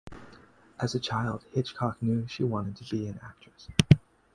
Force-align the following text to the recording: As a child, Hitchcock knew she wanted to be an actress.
As 0.79 0.95
a 0.95 0.99
child, 0.99 1.45
Hitchcock 1.51 2.01
knew 2.01 2.25
she 2.25 2.43
wanted 2.43 2.75
to 2.77 2.89
be 2.89 3.07
an 3.07 3.19
actress. 3.21 3.67